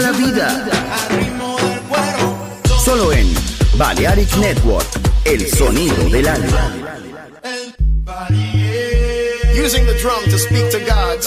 [0.00, 0.48] La vida.
[2.84, 3.26] Solo en
[3.76, 4.86] Balearic Network,
[5.24, 6.72] el sonido del alma.
[9.54, 11.18] Using the drum to speak to God.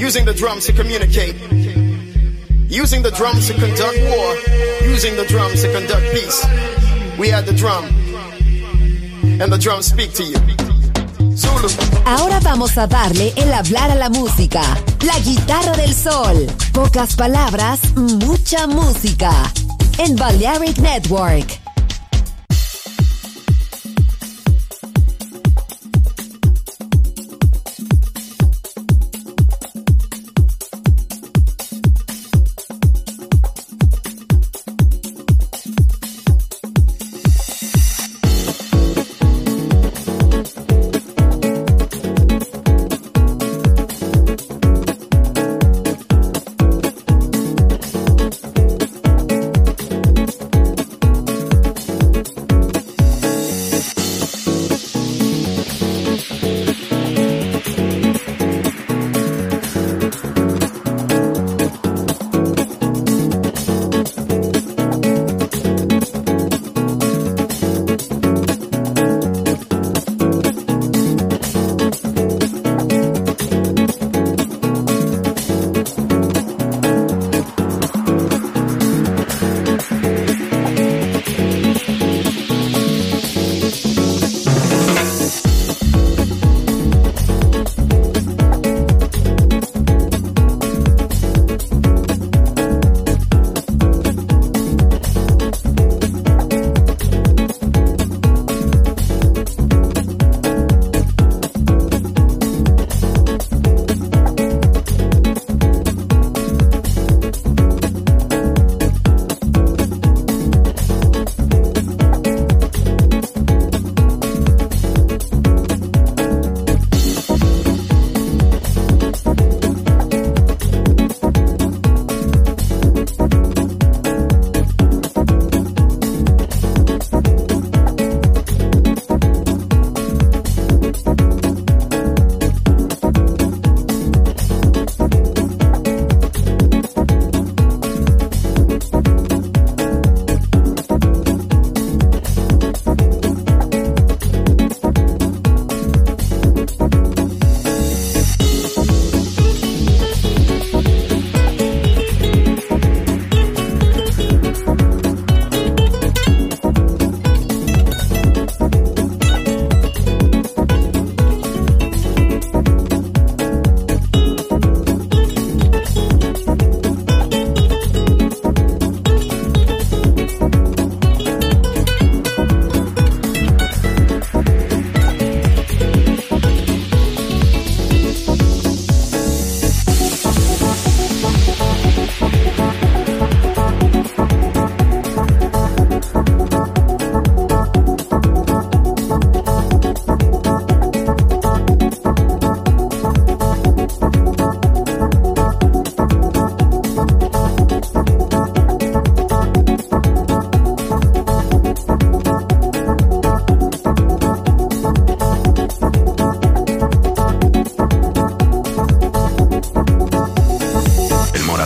[0.00, 1.36] Using the drums to communicate.
[2.68, 4.36] Using the drums to conduct war.
[4.82, 6.44] Using the drums to conduct peace.
[7.16, 7.84] We had the drum.
[9.40, 10.59] And the drums speak to you.
[12.04, 14.62] Ahora vamos a darle el hablar a la música.
[15.04, 16.46] La guitarra del sol.
[16.72, 19.30] Pocas palabras, mucha música.
[19.98, 21.59] En Balearic Network.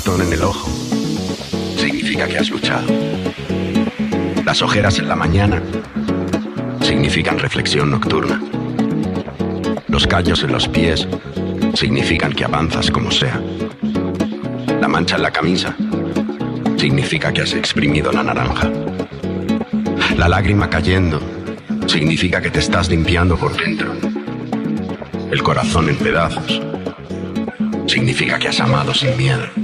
[0.05, 0.69] El moratón en el ojo
[1.79, 2.87] significa que has luchado.
[4.45, 5.63] Las ojeras en la mañana
[6.83, 8.43] significan reflexión nocturna.
[9.89, 11.09] Los callos en los pies
[11.73, 13.41] significan que avanzas como sea.
[14.79, 15.75] La mancha en la camisa
[16.77, 18.71] significa que has exprimido la naranja.
[20.19, 21.19] La lágrima cayendo
[21.87, 23.95] significa que te estás limpiando por dentro.
[25.31, 26.61] El corazón en pedazos
[27.87, 29.64] significa que has amado sin miedo.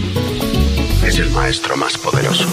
[1.11, 2.47] es el maestro más poderoso.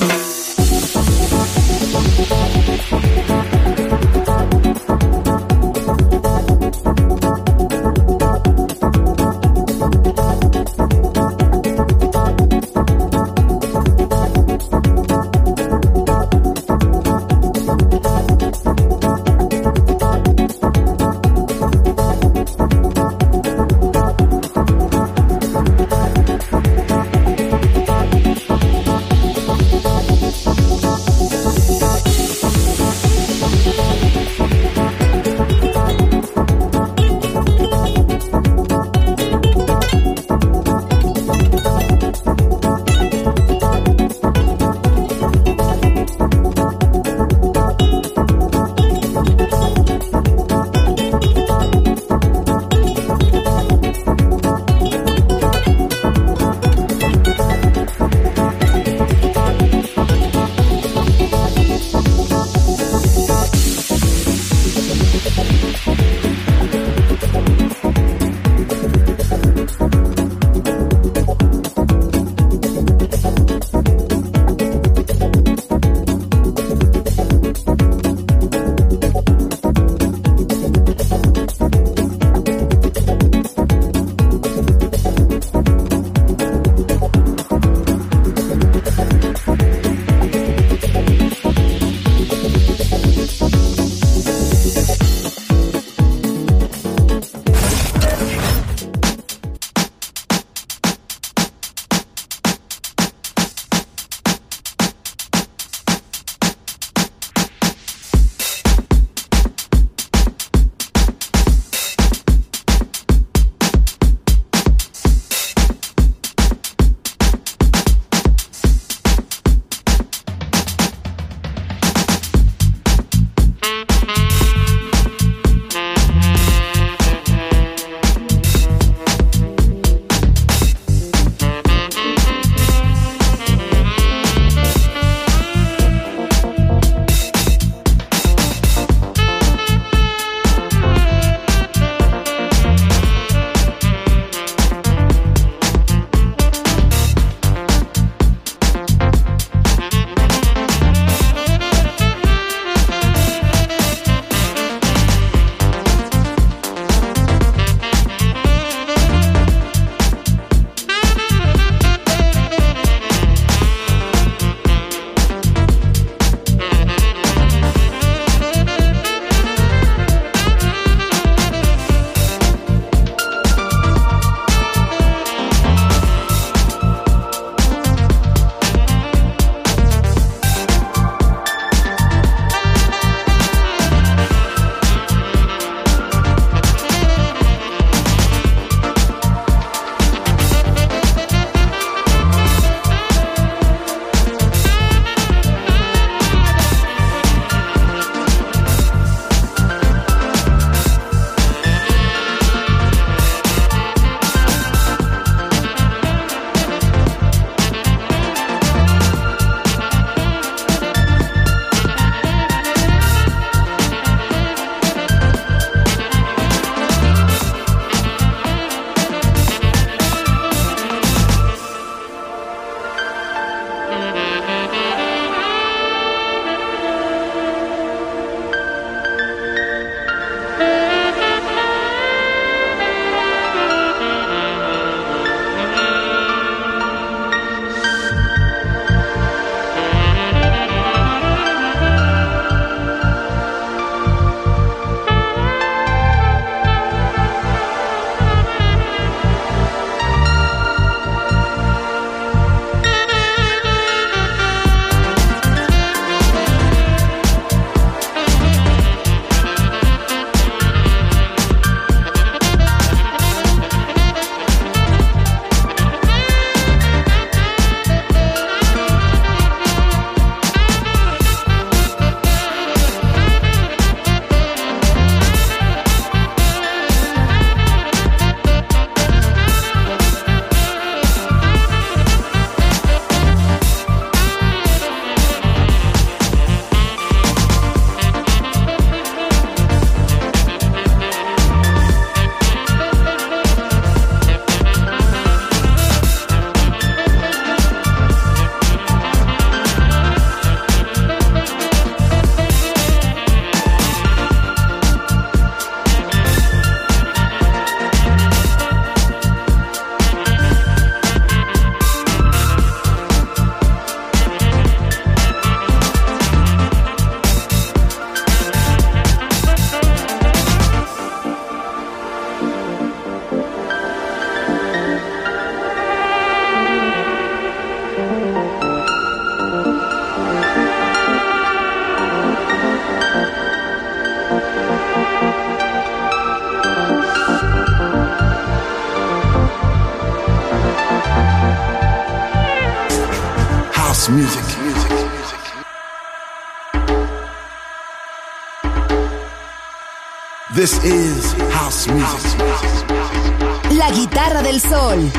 [353.89, 355.11] La guitarra del sol.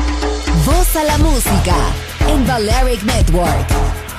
[0.64, 1.74] Voz a la música
[2.28, 3.68] en Balearic Network.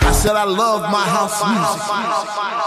[0.01, 2.60] I said I love my.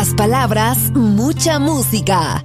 [0.00, 2.39] Pocas palabras, mucha música.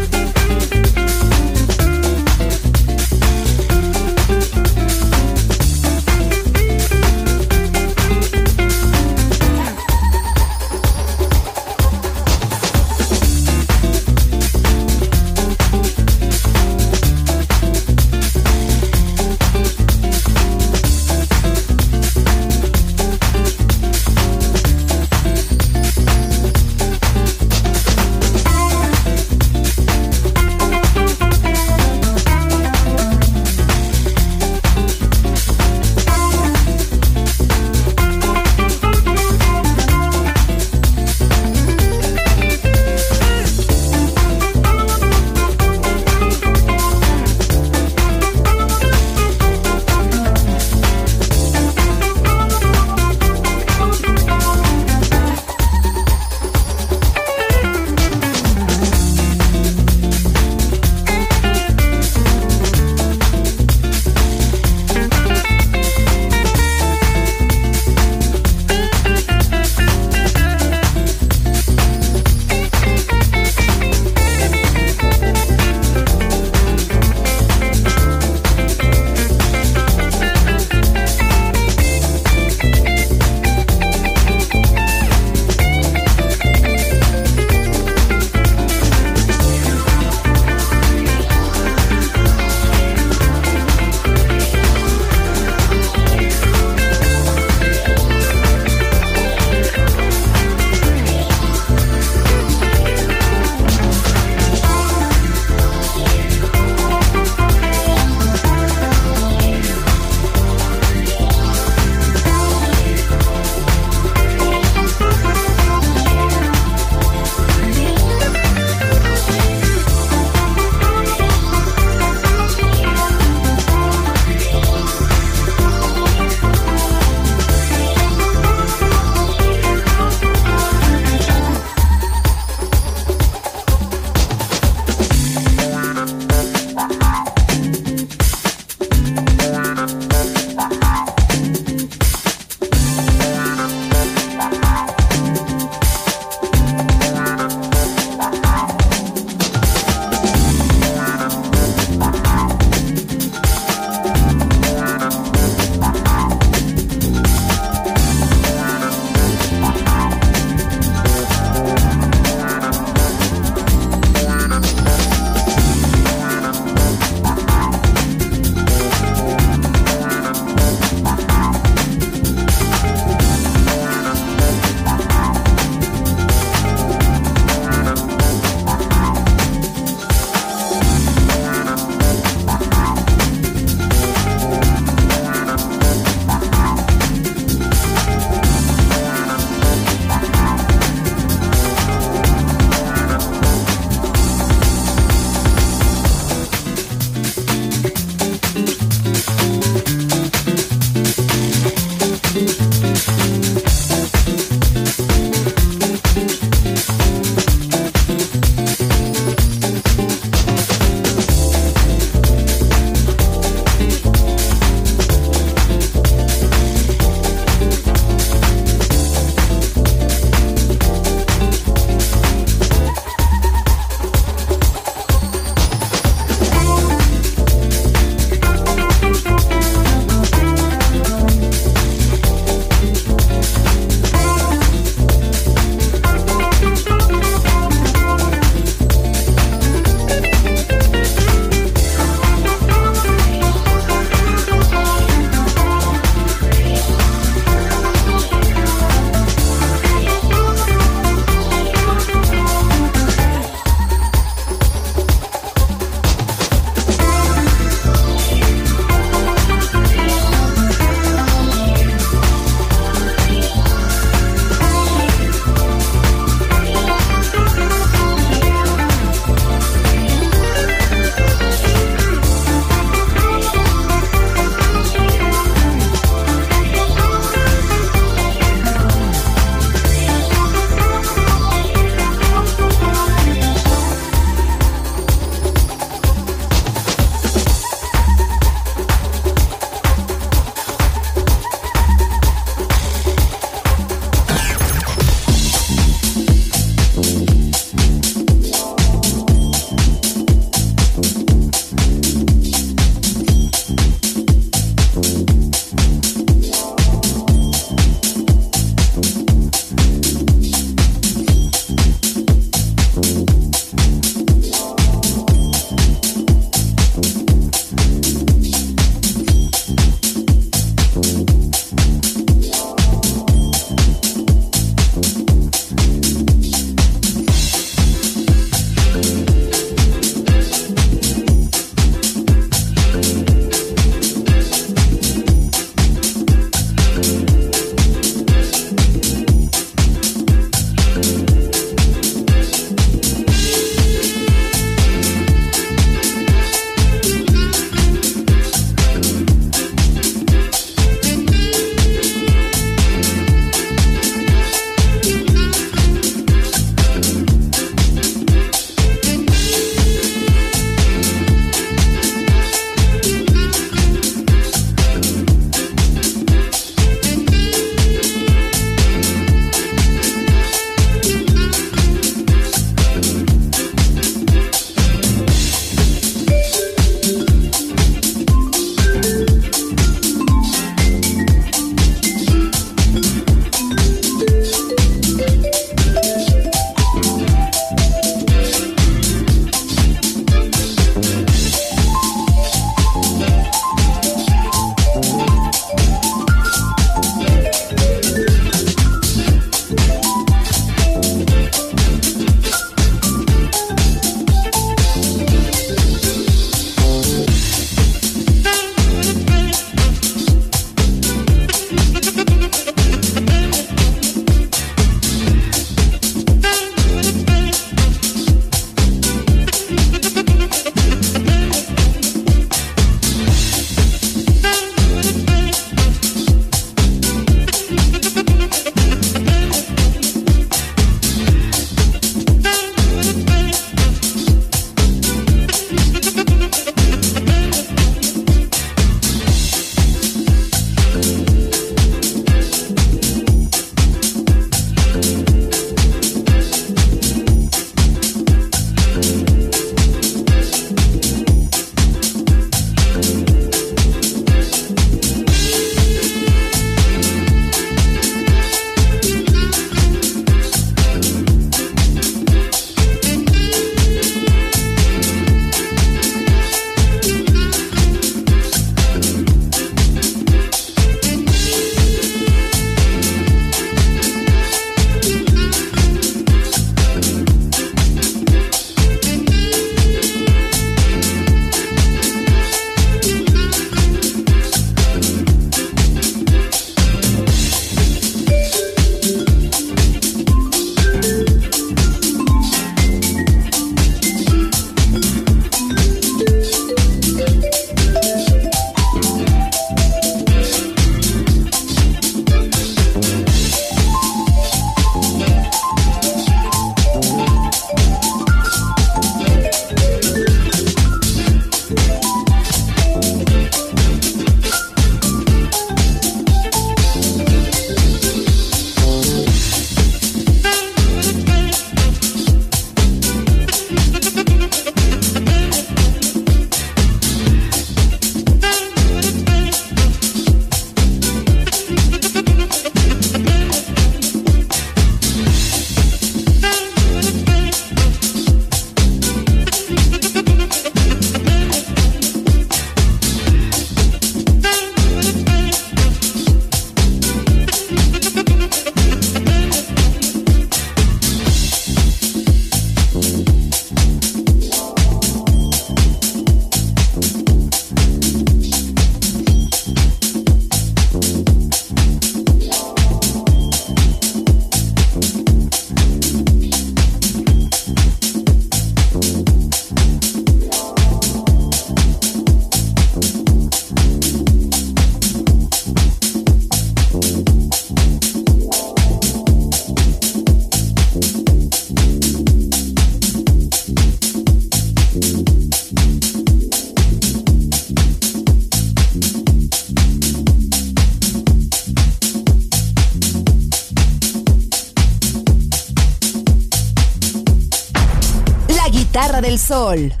[599.75, 600.00] Guitarra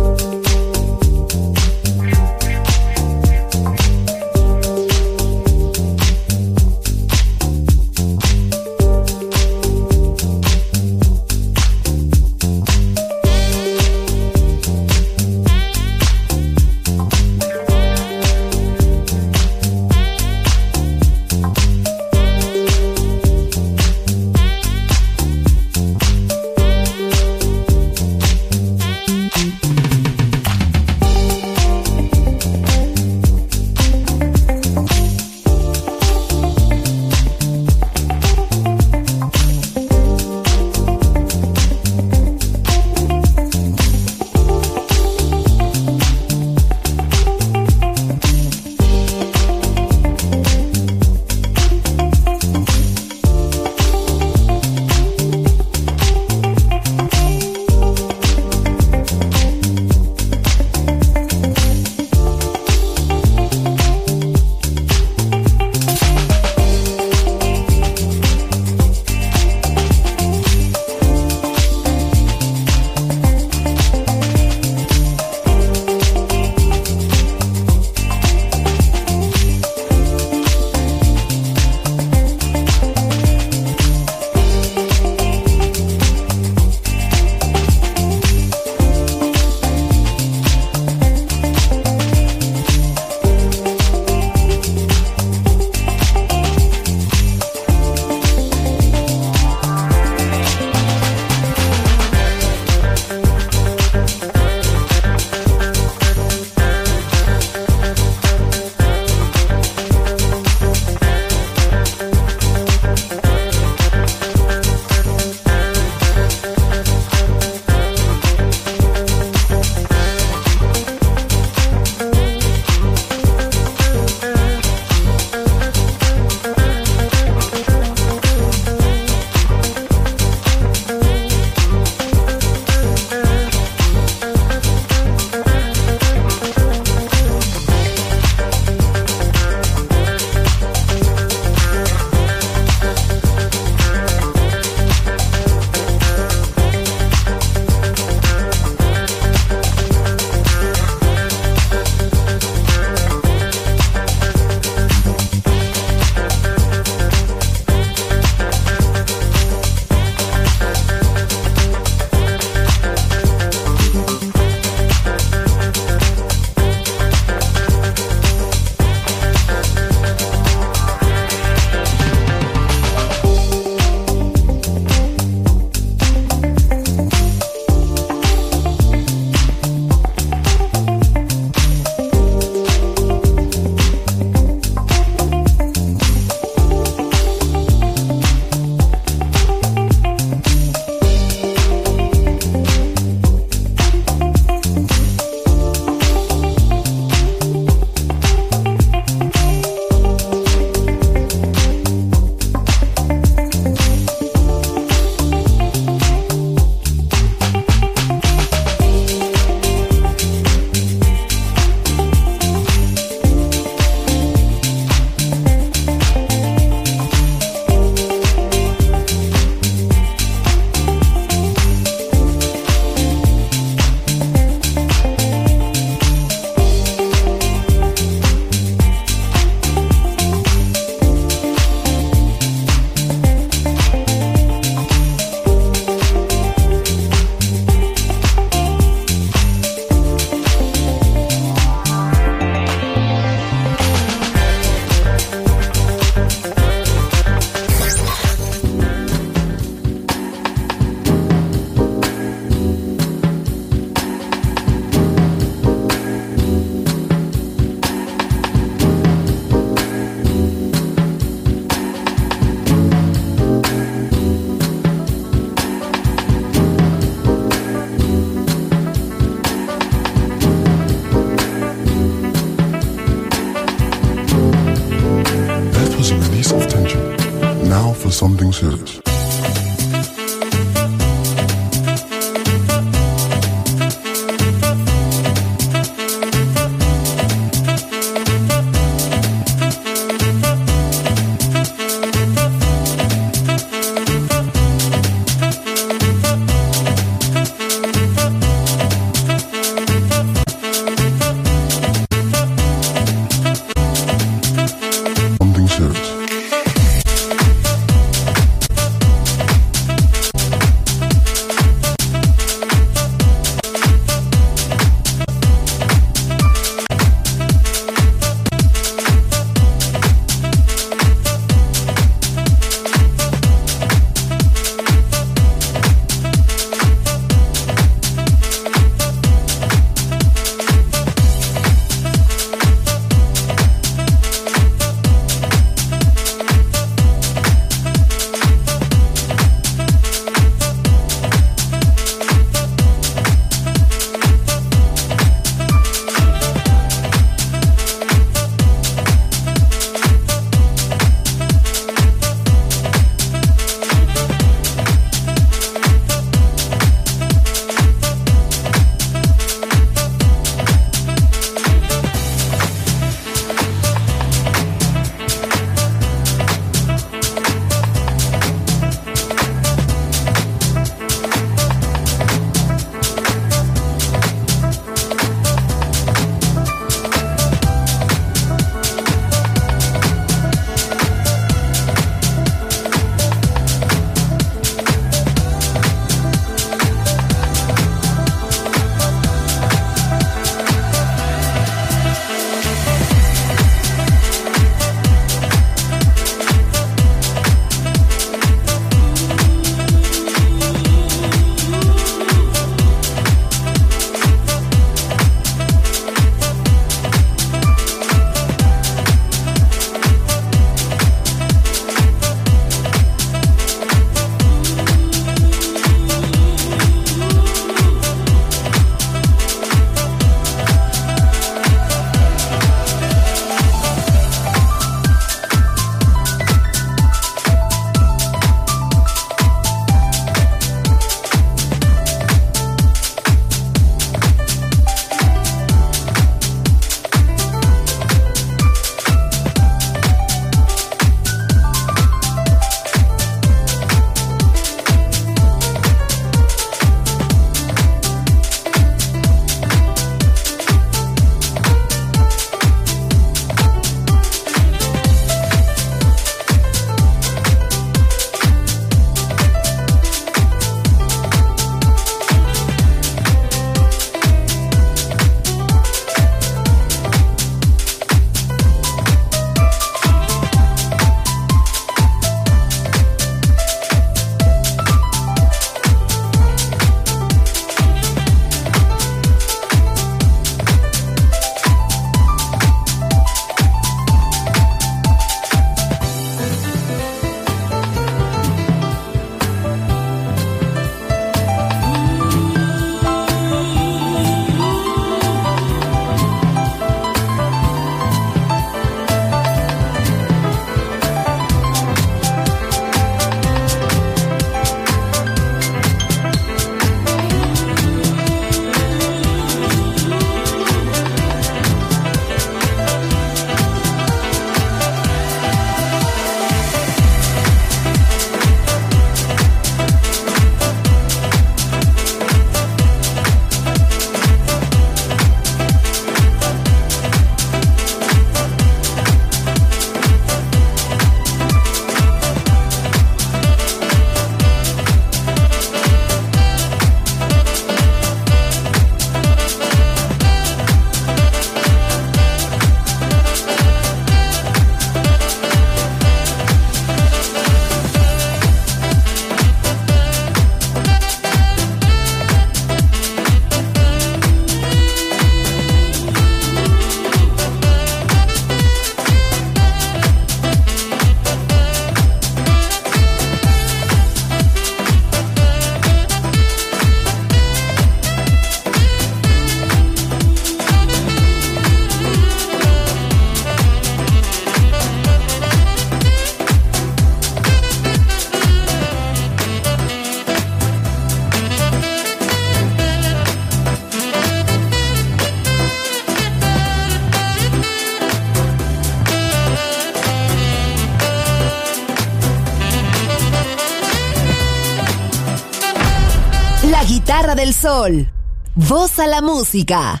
[597.22, 598.10] guitarra del sol.
[598.56, 600.00] Voz a la música.